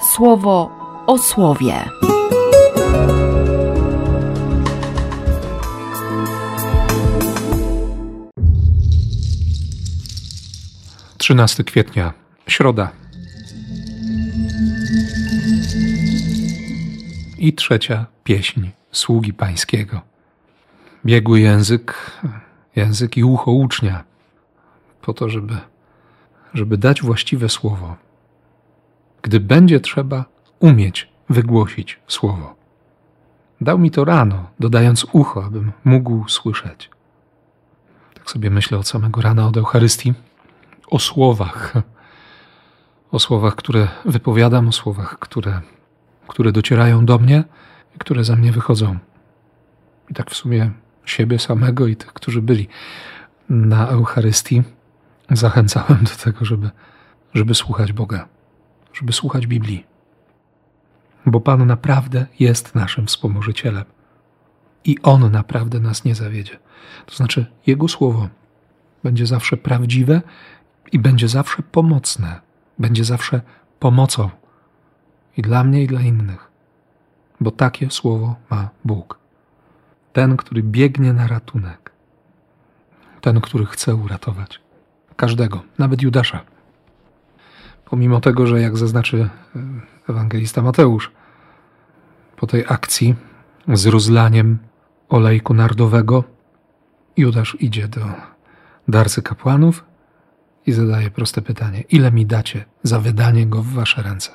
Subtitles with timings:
[0.00, 0.70] słowo
[1.06, 1.84] o słowie.
[11.18, 12.12] 13 kwietnia,
[12.46, 12.90] środa.
[17.38, 20.00] I trzecia pieśń sługi pańskiego.
[21.06, 22.10] Biegły język,
[22.76, 24.04] język i ucho ucznia,
[25.02, 25.56] po to, żeby,
[26.54, 27.96] żeby dać właściwe słowo.
[29.30, 30.24] Gdy będzie trzeba
[30.60, 32.54] umieć wygłosić słowo.
[33.60, 36.90] Dał mi to rano, dodając ucho, abym mógł słyszeć.
[38.14, 40.14] Tak sobie myślę od samego rana od Eucharystii
[40.90, 41.72] o słowach,
[43.12, 45.60] o słowach, które wypowiadam, o słowach, które,
[46.28, 47.44] które docierają do mnie
[47.96, 48.98] i które za mnie wychodzą.
[50.10, 50.70] I tak w sumie
[51.04, 52.68] siebie samego i tych, którzy byli
[53.48, 54.62] na Eucharystii,
[55.30, 56.70] zachęcałem do tego, żeby,
[57.34, 58.28] żeby słuchać Boga,
[58.92, 59.86] żeby słuchać Biblii.
[61.26, 63.84] Bo Pan naprawdę jest naszym wspomożycielem
[64.84, 66.58] i On naprawdę nas nie zawiedzie.
[67.06, 68.28] To znaczy, Jego słowo
[69.04, 70.22] będzie zawsze prawdziwe
[70.92, 72.40] i będzie zawsze pomocne,
[72.78, 73.40] będzie zawsze
[73.78, 74.30] pomocą
[75.36, 76.50] i dla mnie, i dla innych,
[77.40, 79.18] bo takie słowo ma Bóg.
[80.12, 81.92] Ten, który biegnie na ratunek,
[83.20, 84.60] ten, który chce uratować
[85.16, 86.40] każdego, nawet Judasza.
[87.90, 89.60] Pomimo tego, że jak zaznaczy e,
[90.08, 91.12] ewangelista Mateusz,
[92.36, 93.14] po tej akcji
[93.68, 94.58] z rozlaniem
[95.08, 96.24] olejku nardowego,
[97.16, 98.00] Judasz idzie do
[98.88, 99.84] darcy kapłanów
[100.66, 104.30] i zadaje proste pytanie: Ile mi dacie za wydanie go w wasze ręce?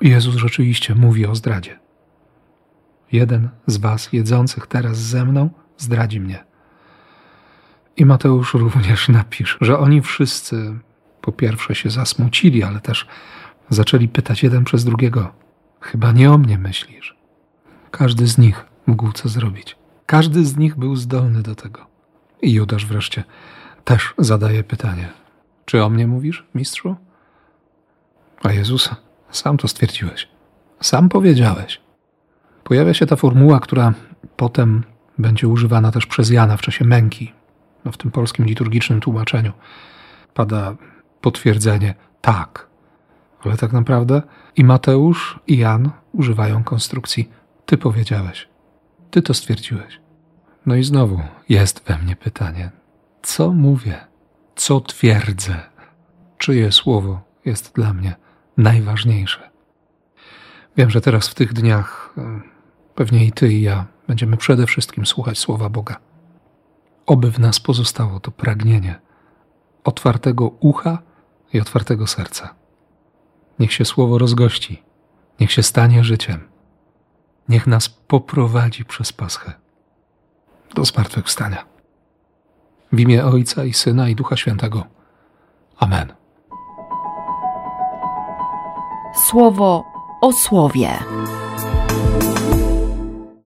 [0.00, 1.78] Jezus rzeczywiście mówi o zdradzie.
[3.12, 6.44] Jeden z was jedzących teraz ze mną zdradzi mnie.
[7.96, 10.78] I Mateusz również napisze, że oni wszyscy
[11.22, 13.06] po pierwsze się zasmucili, ale też
[13.70, 15.32] zaczęli pytać jeden przez drugiego:
[15.80, 17.16] Chyba nie o mnie myślisz.
[17.90, 19.76] Każdy z nich mógł co zrobić.
[20.06, 21.86] Każdy z nich był zdolny do tego.
[22.42, 23.24] I Judasz wreszcie
[23.84, 25.08] też zadaje pytanie:
[25.64, 26.96] Czy o mnie mówisz, mistrzu?
[28.42, 28.90] A Jezus,
[29.30, 30.28] sam to stwierdziłeś.
[30.80, 31.80] Sam powiedziałeś.
[32.64, 33.94] Pojawia się ta formuła, która
[34.36, 34.82] potem
[35.18, 37.32] będzie używana też przez Jana w czasie męki.
[37.84, 39.52] No w tym polskim liturgicznym tłumaczeniu
[40.34, 40.76] pada
[41.22, 42.66] potwierdzenie tak.
[43.44, 44.22] Ale tak naprawdę
[44.56, 47.30] i Mateusz, i Jan używają konstrukcji
[47.66, 48.48] ty powiedziałeś.
[49.10, 50.00] Ty to stwierdziłeś.
[50.66, 52.70] No i znowu jest we mnie pytanie:
[53.22, 54.00] co mówię?
[54.56, 55.60] Co twierdzę?
[56.38, 58.14] Czyje słowo jest dla mnie
[58.56, 59.50] najważniejsze?
[60.76, 62.40] Wiem, że teraz w tych dniach e,
[62.94, 65.96] pewnie i ty, i ja będziemy przede wszystkim słuchać słowa Boga.
[67.06, 69.00] Oby w nas pozostało to pragnienie
[69.84, 70.98] otwartego ucha
[71.52, 72.54] i otwartego serca.
[73.58, 74.82] Niech się słowo rozgości,
[75.40, 76.48] niech się stanie życiem,
[77.48, 79.52] niech nas poprowadzi przez Paschę
[80.74, 81.64] do zmartwychwstania.
[82.92, 84.84] W imię Ojca i Syna i Ducha Świętego.
[85.78, 86.12] Amen.
[89.14, 89.84] Słowo
[90.20, 90.98] o słowie.